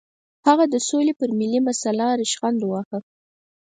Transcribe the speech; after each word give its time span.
هغه 0.47 0.65
د 0.73 0.75
سولې 0.89 1.13
پر 1.19 1.29
ملي 1.39 1.59
مسله 1.67 2.05
ریشخند 2.21 2.59
وواهه. 2.61 2.99